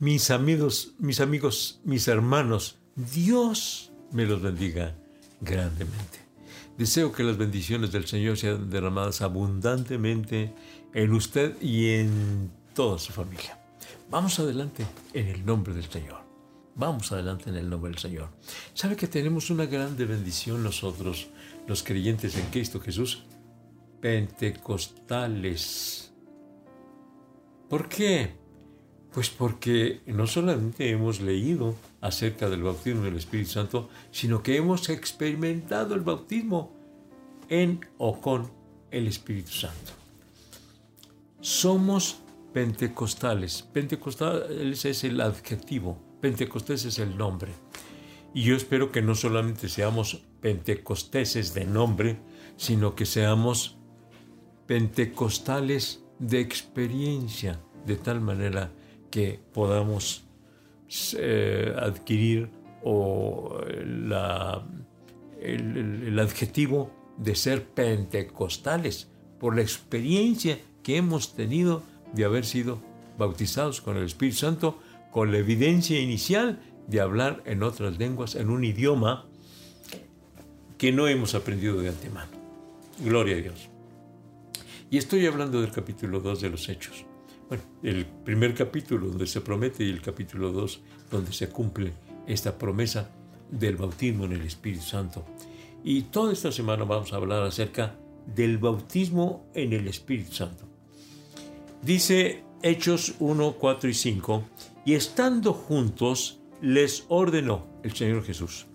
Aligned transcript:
mis 0.00 0.30
amigos, 0.30 0.94
mis 0.98 1.20
amigos, 1.20 1.80
mis 1.84 2.08
hermanos, 2.08 2.78
Dios 2.96 3.92
me 4.10 4.24
los 4.24 4.42
bendiga 4.42 4.96
grandemente. 5.40 6.18
Deseo 6.76 7.12
que 7.12 7.22
las 7.22 7.36
bendiciones 7.36 7.92
del 7.92 8.06
Señor 8.06 8.36
sean 8.38 8.70
derramadas 8.70 9.20
abundantemente 9.20 10.52
en 10.94 11.12
usted 11.12 11.60
y 11.60 11.90
en 11.90 12.50
toda 12.74 12.98
su 12.98 13.12
familia. 13.12 13.62
Vamos 14.10 14.40
adelante 14.40 14.86
en 15.12 15.28
el 15.28 15.44
nombre 15.44 15.74
del 15.74 15.84
Señor. 15.84 16.22
Vamos 16.74 17.12
adelante 17.12 17.50
en 17.50 17.56
el 17.56 17.68
nombre 17.68 17.90
del 17.90 18.00
Señor. 18.00 18.30
¿Sabe 18.72 18.96
que 18.96 19.06
tenemos 19.06 19.50
una 19.50 19.66
grande 19.66 20.06
bendición 20.06 20.62
nosotros, 20.62 21.28
los 21.66 21.82
creyentes 21.82 22.38
en 22.38 22.46
Cristo 22.46 22.80
Jesús? 22.80 23.24
Pentecostales. 24.00 26.10
¿Por 27.68 27.90
qué? 27.90 28.39
Pues 29.12 29.28
porque 29.28 30.00
no 30.06 30.26
solamente 30.26 30.90
hemos 30.90 31.20
leído 31.20 31.74
acerca 32.00 32.48
del 32.48 32.62
bautismo 32.62 33.02
del 33.02 33.16
Espíritu 33.16 33.50
Santo, 33.50 33.88
sino 34.12 34.42
que 34.42 34.56
hemos 34.56 34.88
experimentado 34.88 35.94
el 35.94 36.00
bautismo 36.00 36.72
en 37.48 37.80
o 37.98 38.20
con 38.20 38.50
el 38.90 39.08
Espíritu 39.08 39.50
Santo. 39.50 39.92
Somos 41.40 42.20
pentecostales. 42.52 43.62
Pentecostales 43.62 44.84
es 44.84 45.04
el 45.04 45.20
adjetivo, 45.20 45.98
Pentecostés 46.20 46.84
es 46.84 46.98
el 46.98 47.16
nombre. 47.16 47.52
Y 48.34 48.42
yo 48.42 48.54
espero 48.54 48.92
que 48.92 49.02
no 49.02 49.14
solamente 49.14 49.68
seamos 49.68 50.22
pentecosteses 50.40 51.54
de 51.54 51.64
nombre, 51.64 52.20
sino 52.56 52.94
que 52.94 53.06
seamos 53.06 53.76
pentecostales 54.66 56.04
de 56.18 56.40
experiencia, 56.40 57.60
de 57.86 57.96
tal 57.96 58.20
manera 58.20 58.72
que 59.10 59.40
podamos 59.52 60.24
eh, 61.18 61.74
adquirir 61.78 62.50
o 62.82 63.60
la, 63.84 64.64
el, 65.40 66.18
adjetivo 66.18 66.90
de 67.18 67.34
ser 67.34 67.64
pentecostales 67.64 69.08
por 69.38 69.54
la 69.54 69.62
experiencia 69.62 70.58
que 70.82 70.96
hemos 70.96 71.34
tenido 71.34 71.82
de 72.12 72.24
haber 72.24 72.44
sido 72.44 72.80
bautizados 73.18 73.80
con 73.80 73.96
el 73.96 74.04
Espíritu 74.04 74.38
Santo, 74.38 74.78
con 75.10 75.30
la 75.30 75.38
evidencia 75.38 76.00
inicial 76.00 76.60
de 76.86 77.00
hablar 77.00 77.42
en 77.44 77.62
otras 77.62 77.98
lenguas, 77.98 78.34
en 78.34 78.50
un 78.50 78.64
idioma 78.64 79.26
que 80.78 80.92
no 80.92 81.08
hemos 81.08 81.34
aprendido 81.34 81.80
de 81.80 81.90
antemano. 81.90 82.30
Gloria 83.04 83.36
a 83.36 83.40
Dios. 83.40 83.68
Y 84.90 84.98
estoy 84.98 85.26
hablando 85.26 85.60
del 85.60 85.70
capítulo 85.70 86.20
2 86.20 86.40
de 86.40 86.50
los 86.50 86.68
Hechos. 86.68 87.04
Bueno, 87.50 87.64
el 87.82 88.06
primer 88.06 88.54
capítulo 88.54 89.08
donde 89.08 89.26
se 89.26 89.40
promete 89.40 89.82
y 89.82 89.90
el 89.90 90.00
capítulo 90.00 90.52
2 90.52 90.82
donde 91.10 91.32
se 91.32 91.48
cumple 91.48 91.92
esta 92.28 92.56
promesa 92.56 93.10
del 93.50 93.76
bautismo 93.76 94.26
en 94.26 94.34
el 94.34 94.42
Espíritu 94.42 94.84
Santo. 94.84 95.26
Y 95.82 96.02
toda 96.02 96.32
esta 96.32 96.52
semana 96.52 96.84
vamos 96.84 97.12
a 97.12 97.16
hablar 97.16 97.42
acerca 97.42 97.96
del 98.24 98.58
bautismo 98.58 99.50
en 99.52 99.72
el 99.72 99.88
Espíritu 99.88 100.32
Santo. 100.32 100.64
Dice 101.82 102.44
Hechos 102.62 103.16
1, 103.18 103.56
4 103.58 103.90
y 103.90 103.94
5, 103.94 104.44
y 104.84 104.94
estando 104.94 105.52
juntos 105.52 106.38
les 106.62 107.04
ordenó 107.08 107.66
el 107.82 107.96
Señor 107.96 108.22
Jesús, 108.22 108.66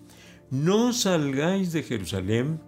no 0.50 0.92
salgáis 0.92 1.72
de 1.72 1.82
Jerusalén, 1.82 2.60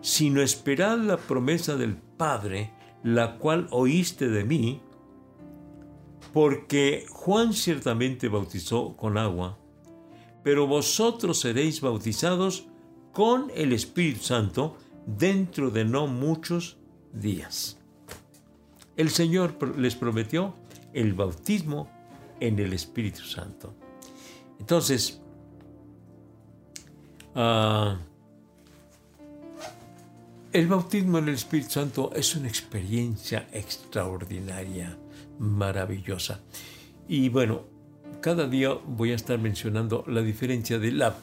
sino 0.00 0.40
esperad 0.40 0.96
la 1.00 1.18
promesa 1.18 1.76
del 1.76 1.96
Padre, 1.96 2.72
la 3.02 3.36
cual 3.36 3.66
oíste 3.70 4.28
de 4.28 4.44
mí, 4.44 4.80
porque 6.32 7.06
Juan 7.10 7.52
ciertamente 7.52 8.28
bautizó 8.28 8.96
con 8.96 9.18
agua, 9.18 9.58
pero 10.42 10.66
vosotros 10.66 11.40
seréis 11.40 11.80
bautizados 11.80 12.66
con 13.12 13.50
el 13.54 13.72
Espíritu 13.72 14.22
Santo 14.22 14.76
dentro 15.06 15.70
de 15.70 15.84
no 15.84 16.06
muchos 16.06 16.78
días. 17.12 17.78
El 18.96 19.10
Señor 19.10 19.56
les 19.78 19.96
prometió 19.96 20.54
el 20.92 21.14
bautismo 21.14 21.90
en 22.40 22.58
el 22.58 22.72
Espíritu 22.72 23.22
Santo. 23.22 23.74
Entonces, 24.58 25.20
ah, 27.34 27.98
el 30.52 30.66
bautismo 30.66 31.18
en 31.18 31.28
el 31.28 31.34
Espíritu 31.34 31.70
Santo 31.70 32.10
es 32.14 32.34
una 32.34 32.48
experiencia 32.48 33.48
extraordinaria 33.52 34.98
maravillosa. 35.38 36.40
Y 37.06 37.28
bueno, 37.28 37.62
cada 38.20 38.48
día 38.48 38.72
voy 38.72 39.12
a 39.12 39.14
estar 39.14 39.38
mencionando 39.38 40.04
la 40.08 40.22
diferencia 40.22 40.80
de 40.80 40.90
la 40.90 41.14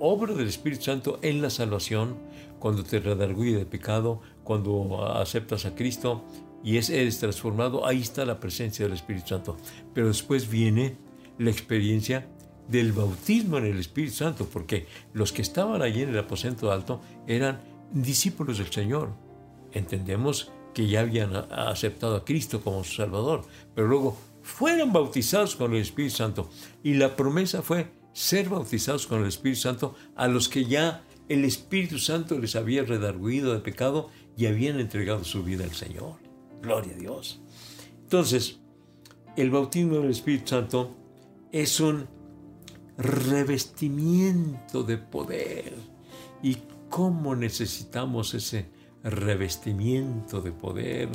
obra 0.00 0.34
del 0.34 0.48
Espíritu 0.48 0.84
Santo 0.84 1.20
en 1.22 1.40
la 1.40 1.50
salvación, 1.50 2.16
cuando 2.58 2.82
te 2.82 2.98
redarguye 2.98 3.56
de 3.56 3.64
pecado, 3.64 4.22
cuando 4.42 5.06
aceptas 5.06 5.64
a 5.64 5.76
Cristo 5.76 6.24
y 6.64 6.78
es, 6.78 6.90
eres 6.90 7.20
transformado, 7.20 7.86
ahí 7.86 8.00
está 8.00 8.24
la 8.24 8.40
presencia 8.40 8.84
del 8.84 8.94
Espíritu 8.94 9.28
Santo. 9.28 9.56
Pero 9.94 10.08
después 10.08 10.50
viene 10.50 10.96
la 11.38 11.50
experiencia 11.50 12.26
del 12.68 12.92
bautismo 12.92 13.58
en 13.58 13.66
el 13.66 13.78
Espíritu 13.78 14.16
Santo, 14.16 14.48
porque 14.52 14.86
los 15.12 15.32
que 15.32 15.42
estaban 15.42 15.80
allí 15.80 16.02
en 16.02 16.08
el 16.08 16.18
aposento 16.18 16.72
alto 16.72 17.00
eran 17.28 17.77
discípulos 17.92 18.58
del 18.58 18.70
Señor. 18.70 19.14
Entendemos 19.72 20.52
que 20.74 20.86
ya 20.86 21.00
habían 21.00 21.34
aceptado 21.34 22.16
a 22.16 22.24
Cristo 22.24 22.60
como 22.60 22.84
su 22.84 22.94
Salvador, 22.94 23.44
pero 23.74 23.88
luego 23.88 24.16
fueron 24.42 24.92
bautizados 24.92 25.56
con 25.56 25.74
el 25.74 25.82
Espíritu 25.82 26.16
Santo. 26.16 26.50
Y 26.82 26.94
la 26.94 27.16
promesa 27.16 27.62
fue 27.62 27.90
ser 28.12 28.48
bautizados 28.48 29.06
con 29.06 29.20
el 29.22 29.28
Espíritu 29.28 29.60
Santo 29.60 29.94
a 30.16 30.28
los 30.28 30.48
que 30.48 30.64
ya 30.64 31.04
el 31.28 31.44
Espíritu 31.44 31.98
Santo 31.98 32.38
les 32.38 32.56
había 32.56 32.82
redarguido 32.82 33.52
de 33.52 33.60
pecado 33.60 34.08
y 34.36 34.46
habían 34.46 34.80
entregado 34.80 35.24
su 35.24 35.42
vida 35.44 35.64
al 35.64 35.74
Señor. 35.74 36.16
Gloria 36.62 36.94
a 36.94 36.98
Dios. 36.98 37.40
Entonces, 38.02 38.58
el 39.36 39.50
bautismo 39.50 39.96
del 39.96 40.10
Espíritu 40.10 40.48
Santo 40.48 40.96
es 41.52 41.80
un 41.80 42.06
revestimiento 42.96 44.82
de 44.82 44.96
poder. 44.96 45.74
¿Y 46.42 46.56
cómo 46.98 47.36
necesitamos 47.36 48.34
ese 48.34 48.66
revestimiento 49.04 50.40
de 50.40 50.50
poder, 50.50 51.08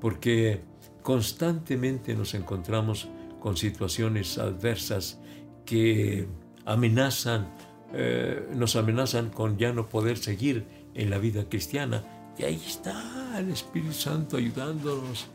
porque 0.00 0.62
constantemente 1.02 2.14
nos 2.14 2.32
encontramos 2.32 3.06
con 3.38 3.54
situaciones 3.58 4.38
adversas 4.38 5.20
que 5.66 6.26
amenazan, 6.64 7.54
eh, 7.92 8.48
nos 8.54 8.76
amenazan 8.76 9.28
con 9.28 9.58
ya 9.58 9.74
no 9.74 9.90
poder 9.90 10.16
seguir 10.16 10.64
en 10.94 11.10
la 11.10 11.18
vida 11.18 11.44
cristiana. 11.50 12.02
Y 12.38 12.44
ahí 12.44 12.62
está 12.66 13.38
el 13.38 13.50
Espíritu 13.50 13.92
Santo 13.92 14.38
ayudándonos. 14.38 15.28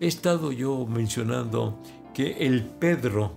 He 0.00 0.06
estado 0.06 0.52
yo 0.52 0.84
mencionando 0.84 1.80
que 2.12 2.46
el 2.46 2.62
Pedro, 2.62 3.32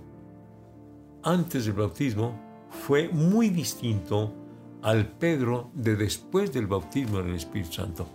antes 1.22 1.64
del 1.64 1.72
bautismo, 1.72 2.38
fue 2.86 3.08
muy 3.08 3.48
distinto 3.48 4.43
al 4.84 5.06
Pedro 5.06 5.70
de 5.74 5.96
después 5.96 6.52
del 6.52 6.66
bautismo 6.66 7.20
en 7.20 7.30
el 7.30 7.36
Espíritu 7.36 7.72
Santo. 7.72 8.06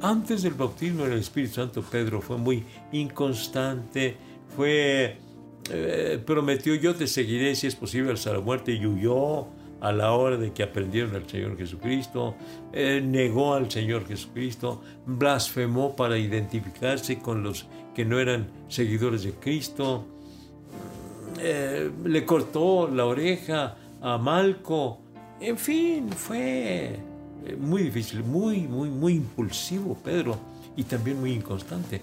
Antes 0.00 0.42
del 0.42 0.54
bautismo 0.54 1.04
en 1.04 1.12
el 1.12 1.18
Espíritu 1.18 1.54
Santo, 1.54 1.82
Pedro 1.82 2.20
fue 2.20 2.38
muy 2.38 2.64
inconstante, 2.92 4.16
fue, 4.56 5.18
eh, 5.70 6.22
prometió 6.24 6.74
yo 6.74 6.94
te 6.94 7.06
seguiré 7.06 7.54
si 7.54 7.66
es 7.66 7.76
posible 7.76 8.12
hasta 8.12 8.32
la 8.32 8.40
muerte 8.40 8.72
y 8.72 8.86
huyó 8.86 9.46
a 9.82 9.92
la 9.92 10.12
hora 10.12 10.38
de 10.38 10.50
que 10.54 10.62
aprendieron 10.62 11.14
al 11.14 11.28
Señor 11.28 11.58
Jesucristo, 11.58 12.36
eh, 12.72 13.02
negó 13.04 13.52
al 13.52 13.70
Señor 13.70 14.06
Jesucristo, 14.06 14.82
blasfemó 15.04 15.94
para 15.94 16.16
identificarse 16.16 17.18
con 17.18 17.42
los 17.42 17.66
que 17.94 18.06
no 18.06 18.18
eran 18.18 18.48
seguidores 18.68 19.24
de 19.24 19.32
Cristo, 19.32 20.06
eh, 21.38 21.90
le 22.02 22.24
cortó 22.24 22.88
la 22.88 23.04
oreja 23.04 23.76
a 24.00 24.16
Malco, 24.16 25.03
en 25.40 25.58
fin, 25.58 26.10
fue 26.10 26.98
eh, 27.44 27.56
muy 27.58 27.82
difícil, 27.82 28.22
muy, 28.22 28.60
muy, 28.62 28.88
muy 28.88 29.14
impulsivo 29.14 29.94
Pedro 29.94 30.38
y 30.76 30.84
también 30.84 31.20
muy 31.20 31.32
inconstante. 31.32 32.00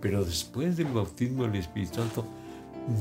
Pero 0.00 0.24
después 0.24 0.76
del 0.76 0.88
bautismo 0.88 1.44
del 1.44 1.56
Espíritu 1.56 1.94
Santo, 1.96 2.24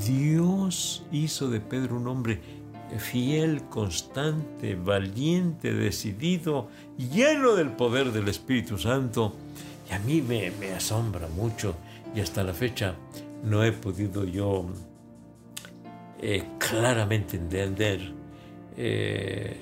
Dios 0.06 1.04
hizo 1.12 1.50
de 1.50 1.60
Pedro 1.60 1.98
un 1.98 2.08
hombre 2.08 2.40
fiel, 3.00 3.64
constante, 3.70 4.76
valiente, 4.76 5.74
decidido, 5.74 6.70
lleno 6.98 7.56
del 7.56 7.70
poder 7.70 8.12
del 8.12 8.28
Espíritu 8.28 8.78
Santo. 8.78 9.34
Y 9.90 9.94
a 9.94 10.00
mí 10.00 10.22
me, 10.22 10.52
asombra 10.76 11.28
mucho 11.28 11.76
y 12.16 12.20
hasta 12.20 12.44
la 12.44 12.54
fecha 12.54 12.96
no 13.44 13.64
he 13.64 13.72
podido 13.72 14.26
yo 14.26 14.66
eh, 16.22 16.44
claramente 16.60 17.38
entender 17.38 18.21
eh, 18.78 19.58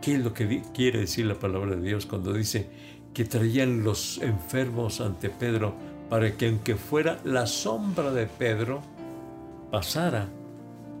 qué 0.00 0.14
es 0.14 0.20
lo 0.20 0.32
que 0.32 0.62
quiere 0.74 1.00
decir 1.00 1.26
la 1.26 1.34
palabra 1.34 1.76
de 1.76 1.82
Dios 1.82 2.06
cuando 2.06 2.32
dice 2.32 2.68
que 3.12 3.24
traían 3.24 3.82
los 3.82 4.18
enfermos 4.18 5.00
ante 5.00 5.30
Pedro 5.30 5.74
para 6.08 6.36
que 6.36 6.48
aunque 6.48 6.76
fuera 6.76 7.20
la 7.24 7.46
sombra 7.46 8.12
de 8.12 8.26
Pedro, 8.26 8.80
pasara 9.70 10.28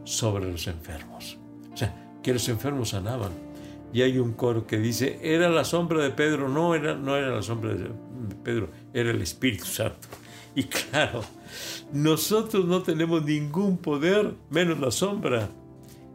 sobre 0.04 0.50
los 0.50 0.66
enfermos. 0.66 1.38
O 1.72 1.76
sea, 1.76 1.94
que 2.22 2.32
los 2.32 2.48
enfermos 2.48 2.90
sanaban. 2.90 3.32
Y 3.92 4.02
hay 4.02 4.18
un 4.18 4.32
coro 4.32 4.66
que 4.66 4.78
dice, 4.78 5.18
era 5.22 5.48
la 5.48 5.64
sombra 5.64 6.02
de 6.02 6.10
Pedro, 6.10 6.48
no 6.48 6.74
era, 6.74 6.94
no 6.94 7.16
era 7.16 7.34
la 7.34 7.42
sombra 7.42 7.72
de 7.72 7.90
Pedro, 8.44 8.68
era 8.92 9.10
el 9.10 9.22
Espíritu 9.22 9.64
Santo. 9.64 10.08
Y 10.54 10.64
claro, 10.64 11.22
nosotros 11.92 12.66
no 12.66 12.82
tenemos 12.82 13.24
ningún 13.24 13.78
poder, 13.78 14.34
menos 14.50 14.78
la 14.80 14.90
sombra. 14.90 15.48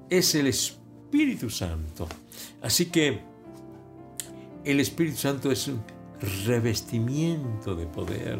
Es 0.09 0.35
el 0.35 0.47
Espíritu 0.47 0.82
Santo. 1.49 2.07
Así 2.61 2.87
que 2.87 3.19
el 4.65 4.79
Espíritu 4.79 5.17
Santo 5.17 5.51
es 5.51 5.67
un 5.67 5.81
revestimiento 6.45 7.75
de 7.75 7.85
poder, 7.85 8.39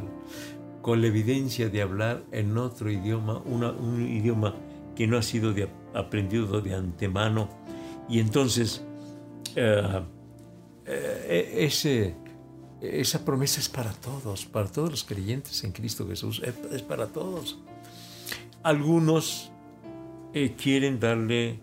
con 0.82 1.02
la 1.02 1.08
evidencia 1.08 1.70
de 1.70 1.82
hablar 1.82 2.24
en 2.32 2.58
otro 2.58 2.92
idioma, 2.92 3.40
un 3.40 4.02
idioma 4.02 4.56
que 4.96 5.08
no 5.08 5.18
ha 5.18 5.22
sido 5.22 5.54
aprendido 5.94 6.62
de 6.62 6.74
antemano. 6.74 7.50
Y 8.10 8.20
entonces, 8.20 8.84
eh, 9.56 10.04
eh, 10.86 12.16
esa 12.82 13.24
promesa 13.24 13.60
es 13.60 13.70
para 13.70 13.94
todos, 13.94 14.46
para 14.46 14.70
todos 14.70 14.90
los 14.90 15.04
creyentes 15.04 15.64
en 15.64 15.72
Cristo 15.72 16.08
Jesús, 16.08 16.42
es, 16.44 16.82
para 16.82 17.08
todos. 17.08 17.60
Algunos 18.62 19.52
eh, 20.34 20.56
quieren 20.58 21.00
darle 21.00 21.60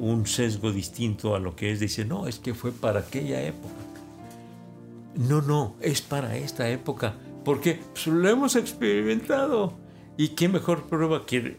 un 0.00 0.26
sesgo 0.26 0.72
distinto 0.72 1.34
a 1.34 1.38
lo 1.38 1.54
que 1.54 1.70
es, 1.70 1.78
dicen, 1.78 2.08
no, 2.08 2.26
es 2.26 2.38
que 2.38 2.54
fue 2.54 2.72
para 2.72 3.00
aquella 3.00 3.42
época. 3.42 3.74
No, 5.14 5.42
no, 5.42 5.76
es 5.80 6.00
para 6.00 6.36
esta 6.36 6.68
época, 6.70 7.16
porque 7.44 7.80
pues, 7.92 8.06
lo 8.06 8.28
hemos 8.28 8.56
experimentado. 8.56 9.74
¿Y 10.16 10.28
qué 10.28 10.48
mejor 10.48 10.86
prueba 10.86 11.26
que 11.26 11.58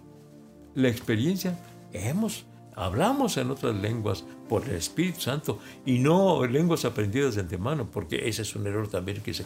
la 0.74 0.90
experiencia? 0.90 1.60
Hemos, 1.94 2.46
hablamos 2.76 3.38
en 3.38 3.52
otras 3.52 3.76
lenguas 3.76 4.26
por 4.50 4.68
el 4.68 4.76
Espíritu 4.76 5.22
Santo 5.22 5.60
y 5.86 6.00
no 6.00 6.44
lenguas 6.46 6.84
aprendidas 6.86 7.36
de 7.36 7.42
antemano, 7.42 7.92
porque 7.92 8.28
ese 8.28 8.42
es 8.42 8.56
un 8.56 8.66
error 8.66 8.88
también 8.88 9.22
que 9.22 9.34
se, 9.36 9.46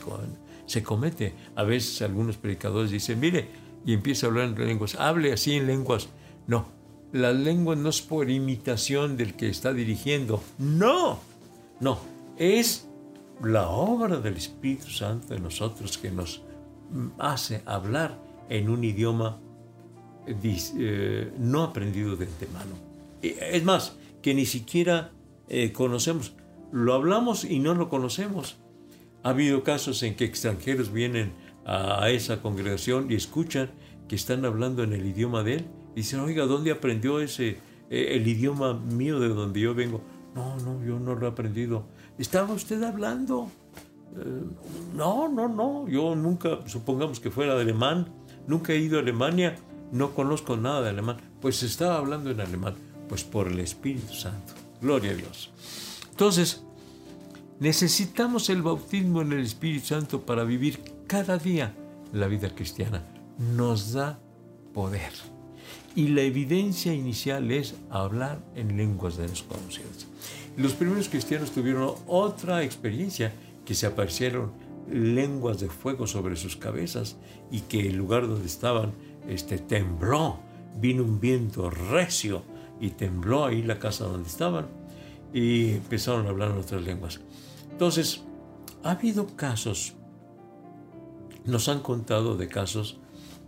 se 0.68 0.84
comete. 0.84 1.34
A 1.56 1.64
veces 1.64 2.02
algunos 2.02 2.38
predicadores 2.38 2.92
dicen, 2.92 3.20
mire, 3.20 3.50
y 3.86 3.94
empieza 3.94 4.26
a 4.26 4.30
hablar 4.30 4.46
en 4.46 4.68
lenguas, 4.68 4.96
hable 4.96 5.34
así 5.34 5.54
en 5.54 5.68
lenguas. 5.68 6.08
No, 6.48 6.68
la 7.16 7.32
lengua 7.32 7.78
no 7.78 7.88
es 7.88 8.02
por 8.02 8.30
imitación 8.30 9.16
del 9.16 9.36
que 9.36 9.48
está 9.48 9.74
dirigiendo. 9.74 10.44
No, 10.58 11.20
no, 11.80 11.98
es 12.38 12.90
la 13.42 13.70
obra 13.70 14.18
del 14.18 14.36
Espíritu 14.36 14.90
Santo 14.90 15.34
en 15.34 15.44
nosotros 15.44 15.98
que 15.98 16.12
nos 16.12 16.42
hace 17.18 17.62
hablar 17.66 18.20
en 18.50 18.70
un 18.70 18.84
idioma 18.84 19.40
eh, 20.28 21.32
no 21.40 21.64
aprendido 21.64 22.18
de 22.18 22.26
antemano. 22.26 22.76
Es 23.22 23.64
más, 23.64 23.96
que 24.22 24.34
ni 24.34 24.46
siquiera 24.46 25.12
eh, 25.48 25.72
conocemos. 25.72 26.34
Lo 26.74 26.96
hablamos 26.96 27.46
y 27.46 27.60
no 27.60 27.76
lo 27.76 27.88
conocemos. 27.88 28.58
Ha 29.24 29.30
habido 29.30 29.64
casos 29.64 30.04
en 30.04 30.16
que 30.16 30.26
extranjeros 30.26 30.92
vienen 30.92 31.32
a, 31.66 32.10
esa 32.10 32.42
congregación 32.42 33.10
y 33.10 33.16
escuchan 33.16 33.72
que 34.10 34.18
están 34.18 34.44
hablando 34.44 34.84
en 34.84 34.92
el 34.92 35.06
idioma 35.06 35.44
de 35.44 35.56
él. 35.56 35.66
Dicen, 35.96 36.20
oiga, 36.20 36.46
¿dónde 36.46 36.72
aprendió 36.72 37.22
ese, 37.22 37.58
eh, 37.90 38.08
el 38.12 38.28
idioma 38.28 38.74
mío 38.74 39.20
de 39.20 39.30
donde 39.30 39.62
yo 39.62 39.74
vengo? 39.74 40.02
No, 40.36 40.58
no, 40.58 40.84
yo 40.84 41.00
no 41.00 41.16
lo 41.16 41.26
he 41.26 41.30
aprendido. 41.30 41.86
¿Estaba 42.18 42.54
usted 42.54 42.84
hablando? 42.84 43.50
Eh, 44.18 44.44
no, 44.94 45.30
no, 45.30 45.48
no. 45.48 45.88
Yo 45.88 46.16
nunca, 46.16 46.60
supongamos 46.68 47.22
que 47.22 47.32
fuera 47.32 47.56
de 47.56 47.62
alemán, 47.62 48.10
nunca 48.46 48.74
he 48.74 48.78
ido 48.78 48.98
a 48.98 49.02
Alemania, 49.02 49.56
no 49.94 50.14
conozco 50.14 50.58
nada 50.58 50.82
de 50.82 50.90
alemán. 50.90 51.18
Pues 51.42 51.64
estaba 51.64 51.98
hablando 51.98 52.30
en 52.30 52.42
alemán, 52.42 52.76
pues 53.08 53.24
por 53.24 53.48
el 53.48 53.60
Espíritu 53.60 54.14
Santo. 54.14 54.54
Gloria 54.82 55.12
a 55.12 55.16
Dios. 55.16 55.52
Entonces, 56.12 56.64
necesitamos 57.60 58.50
el 58.50 58.62
bautismo 58.62 59.22
en 59.22 59.32
el 59.32 59.40
Espíritu 59.40 59.88
Santo 59.88 60.22
para 60.22 60.44
vivir 60.44 60.80
cada 61.08 61.38
día 61.38 61.74
la 62.12 62.28
vida 62.28 62.54
cristiana. 62.54 63.04
Nos 63.38 63.94
da 63.94 64.20
poder. 64.74 65.35
Y 65.96 66.10
la 66.10 66.22
evidencia 66.22 66.94
inicial 66.94 67.52
es 67.52 67.76
hablar 67.90 68.40
en 68.56 68.76
lenguas 68.76 69.18
desconocidas. 69.18 70.08
Los 70.58 70.74
primeros 70.74 71.10
cristianos 71.10 71.52
tuvieron 71.52 71.96
otra 72.08 72.64
experiencia, 72.64 73.34
que 73.66 73.74
se 73.76 73.88
aparecieron 73.88 74.52
lenguas 74.92 75.60
de 75.60 75.70
fuego 75.70 76.06
sobre 76.08 76.36
sus 76.36 76.56
cabezas 76.56 77.18
y 77.52 77.62
que 77.62 77.88
el 77.88 77.96
lugar 77.96 78.28
donde 78.28 78.46
estaban 78.46 78.94
este, 79.28 79.58
tembló, 79.58 80.40
vino 80.80 81.04
un 81.04 81.20
viento 81.20 81.70
recio 81.70 82.44
y 82.80 82.92
tembló 82.92 83.46
ahí 83.46 83.64
la 83.64 83.80
casa 83.80 84.06
donde 84.06 84.30
estaban 84.30 84.68
y 85.34 85.72
empezaron 85.72 86.28
a 86.28 86.30
hablar 86.30 86.52
en 86.52 86.58
otras 86.58 86.84
lenguas. 86.84 87.20
Entonces, 87.72 88.22
ha 88.84 88.92
habido 88.92 89.28
casos, 89.36 89.94
nos 91.46 91.68
han 91.68 91.80
contado 91.82 92.38
de 92.38 92.48
casos 92.48 93.00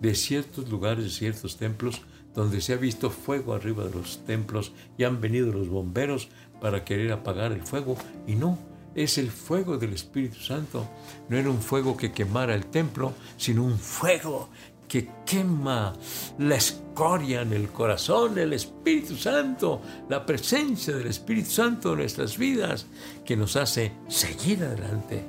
de 0.01 0.15
ciertos 0.15 0.69
lugares, 0.69 1.05
de 1.05 1.11
ciertos 1.11 1.57
templos, 1.57 2.01
donde 2.37 2.61
se 2.61 2.73
ha 2.73 2.77
visto 2.77 3.09
fuego 3.09 3.55
arriba 3.55 3.83
de 3.83 3.95
los 3.95 4.23
templos 4.27 4.71
y 4.95 5.05
han 5.05 5.19
venido 5.19 5.51
los 5.51 5.69
bomberos 5.69 6.29
para 6.61 6.85
querer 6.85 7.11
apagar 7.11 7.51
el 7.51 7.63
fuego 7.63 7.97
y 8.27 8.35
no, 8.35 8.59
es 8.93 9.17
el 9.17 9.31
fuego 9.31 9.79
del 9.79 9.93
Espíritu 9.93 10.39
Santo. 10.39 10.87
No 11.29 11.37
era 11.37 11.49
un 11.49 11.59
fuego 11.59 11.97
que 11.97 12.11
quemara 12.11 12.53
el 12.53 12.67
templo, 12.67 13.13
sino 13.37 13.63
un 13.63 13.79
fuego 13.79 14.49
que 14.87 15.09
quema 15.25 15.93
la 16.37 16.55
escoria 16.57 17.41
en 17.41 17.53
el 17.53 17.69
corazón, 17.69 18.37
el 18.37 18.53
Espíritu 18.53 19.15
Santo, 19.15 19.81
la 20.07 20.23
presencia 20.23 20.95
del 20.95 21.07
Espíritu 21.07 21.49
Santo 21.49 21.93
en 21.93 21.99
nuestras 21.99 22.37
vidas, 22.37 22.85
que 23.25 23.35
nos 23.35 23.55
hace 23.55 23.93
seguir 24.07 24.63
adelante. 24.63 25.23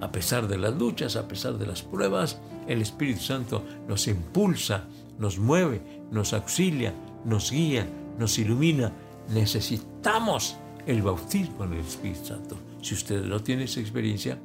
A 0.00 0.10
pesar 0.10 0.48
de 0.48 0.56
las 0.56 0.74
luchas, 0.74 1.16
a 1.16 1.28
pesar 1.28 1.58
de 1.58 1.66
las 1.66 1.82
pruebas, 1.82 2.38
el 2.66 2.80
Espíritu 2.80 3.20
Santo 3.20 3.62
nos 3.86 4.08
impulsa, 4.08 4.88
nos 5.18 5.38
mueve, 5.38 5.80
nos 6.10 6.32
auxilia, 6.32 6.94
nos 7.24 7.50
guía, 7.50 7.86
nos 8.18 8.38
ilumina. 8.38 8.92
Necesitamos 9.32 10.56
el 10.86 11.02
bautismo 11.02 11.64
en 11.64 11.74
el 11.74 11.80
Espíritu 11.80 12.26
Santo. 12.26 12.56
Si 12.82 12.94
usted 12.94 13.24
no 13.24 13.40
tiene 13.40 13.64
esa 13.64 13.80
experiencia, 13.80 14.38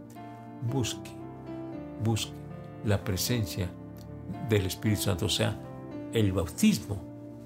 busque, 0.72 1.12
busque 2.04 2.32
la 2.86 3.04
presencia 3.04 3.70
del 4.48 4.66
Espíritu 4.66 5.04
Santo, 5.04 5.26
o 5.26 5.30
sea, 5.30 5.60
el 6.14 6.32
bautismo 6.32 7.02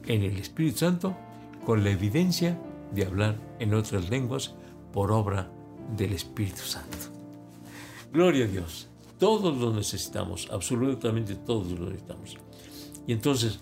en 0.05 0.23
el 0.23 0.37
Espíritu 0.37 0.79
Santo 0.79 1.15
con 1.65 1.83
la 1.83 1.89
evidencia 1.91 2.57
de 2.93 3.05
hablar 3.05 3.35
en 3.59 3.73
otras 3.73 4.09
lenguas 4.09 4.53
por 4.91 5.11
obra 5.11 5.49
del 5.97 6.13
Espíritu 6.13 6.61
Santo. 6.61 6.97
Gloria 8.11 8.45
a 8.45 8.47
Dios. 8.47 8.87
Todos 9.17 9.57
lo 9.57 9.73
necesitamos, 9.73 10.49
absolutamente 10.51 11.35
todos 11.35 11.71
lo 11.71 11.85
necesitamos. 11.85 12.37
Y 13.07 13.13
entonces, 13.13 13.59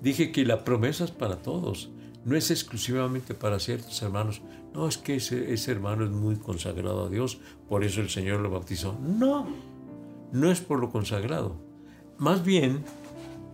dije 0.00 0.32
que 0.32 0.44
la 0.44 0.64
promesa 0.64 1.04
es 1.04 1.10
para 1.10 1.36
todos, 1.36 1.90
no 2.24 2.36
es 2.36 2.50
exclusivamente 2.50 3.34
para 3.34 3.58
ciertos 3.58 4.00
hermanos. 4.02 4.42
No 4.74 4.88
es 4.88 4.96
que 4.96 5.16
ese, 5.16 5.70
hermano 5.70 6.04
es 6.04 6.10
muy 6.10 6.36
consagrado 6.36 7.06
a 7.06 7.10
Dios, 7.10 7.38
por 7.68 7.84
eso 7.84 8.00
el 8.00 8.08
Señor 8.08 8.40
lo 8.40 8.50
bautizó. 8.50 8.98
No, 9.00 9.46
no 10.32 10.50
es 10.50 10.60
por 10.60 10.80
lo 10.80 10.90
consagrado 10.90 11.72
más 12.22 12.44
bien, 12.44 12.84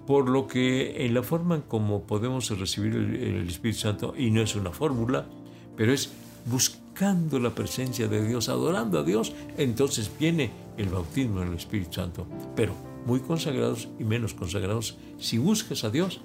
por 0.07 0.29
lo 0.29 0.47
que 0.47 1.07
en 1.07 1.15
la 1.15 1.23
forma 1.23 1.55
en 1.55 1.63
cómo 1.63 2.03
podemos 2.03 2.51
recibir 2.59 2.95
el, 2.95 3.49
Espíritu 3.49 3.81
Santo, 3.81 4.15
y 4.17 4.31
no 4.31 4.43
es 4.43 4.55
una 4.57 4.73
fórmula, 4.73 5.27
pero 5.75 5.91
es 5.91 6.11
buscando 6.45 7.39
la 7.39 7.51
presencia 7.51 8.09
de 8.09 8.27
Dios, 8.27 8.51
adorando 8.51 8.99
a 8.99 9.05
Dios, 9.05 9.33
entonces 9.57 10.11
viene 10.21 10.51
el 10.77 10.91
bautismo 10.91 11.41
en 11.41 11.49
el 11.49 11.55
Espíritu 11.55 11.95
Santo. 11.95 12.27
Pero 12.55 12.75
muy 13.07 13.21
consagrados 13.21 13.89
y 13.99 14.05
menos 14.05 14.35
consagrados, 14.35 14.99
si 15.19 15.39
buscas 15.39 15.85
a 15.85 15.91
Dios, 15.91 16.21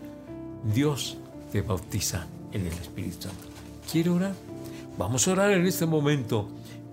Dios 0.73 1.17
te 1.51 1.61
bautiza 1.61 2.27
en 2.51 2.61
el 2.61 2.73
Espíritu 2.73 3.23
Santo. 3.23 3.45
¿Quiere 3.91 4.09
orar? 4.09 4.35
Vamos 4.97 5.27
a 5.27 5.31
orar 5.31 5.51
en 5.51 5.65
este 5.65 5.85
momento. 5.85 6.49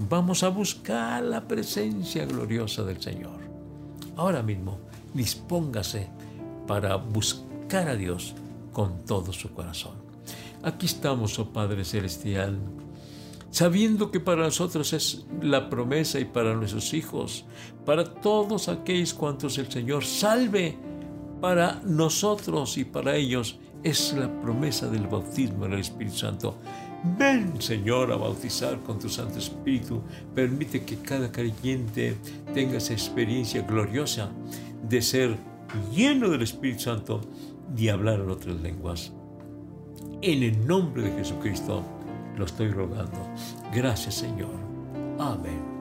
Vamos 0.08 0.42
a 0.42 0.48
buscar 0.48 1.22
la 1.22 1.46
presencia 1.46 2.24
gloriosa 2.24 2.82
del 2.84 3.00
Señor. 3.00 3.38
Ahora 4.16 4.42
mismo 4.42 4.78
dispóngase 5.14 6.08
para 6.66 6.96
buscar 6.96 7.88
a 7.88 7.96
Dios 7.96 8.34
con 8.72 9.04
todo 9.04 9.32
su 9.32 9.52
corazón. 9.52 9.94
Aquí 10.62 10.86
estamos, 10.86 11.38
oh 11.38 11.52
Padre 11.52 11.84
Celestial, 11.84 12.58
sabiendo 13.50 14.10
que 14.10 14.20
para 14.20 14.44
nosotros 14.44 14.92
es 14.92 15.26
la 15.42 15.68
promesa 15.68 16.20
y 16.20 16.24
para 16.24 16.54
nuestros 16.54 16.94
hijos, 16.94 17.44
para 17.84 18.04
todos 18.04 18.68
aquellos 18.68 19.14
cuantos 19.14 19.58
el 19.58 19.70
Señor 19.70 20.04
salve, 20.04 20.78
para 21.40 21.80
nosotros 21.84 22.76
y 22.78 22.84
para 22.84 23.16
ellos 23.16 23.58
es 23.82 24.12
la 24.12 24.40
promesa 24.40 24.88
del 24.88 25.06
bautismo 25.06 25.66
en 25.66 25.72
el 25.72 25.80
Espíritu 25.80 26.16
Santo. 26.16 26.58
Ven, 27.18 27.60
Señor, 27.62 28.12
a 28.12 28.16
bautizar 28.16 28.82
con 28.82 28.98
tu 28.98 29.08
Santo 29.08 29.38
Espíritu. 29.38 30.02
Permite 30.34 30.84
que 30.84 30.96
cada 30.96 31.32
creyente 31.32 32.16
tenga 32.52 32.76
esa 32.76 32.92
experiencia 32.92 33.62
gloriosa 33.62 34.30
de 34.86 35.00
ser 35.00 35.38
lleno 35.94 36.28
del 36.28 36.42
Espíritu 36.42 36.80
Santo 36.80 37.22
y 37.74 37.88
hablar 37.88 38.20
en 38.20 38.30
otras 38.30 38.60
lenguas. 38.60 39.12
En 40.20 40.42
el 40.42 40.66
nombre 40.66 41.04
de 41.04 41.12
Jesucristo 41.12 41.82
lo 42.40 42.46
estoy 42.46 42.70
rogando. 42.70 43.20
Gracias 43.72 44.14
Señor. 44.14 44.56
Amén. 45.18 45.79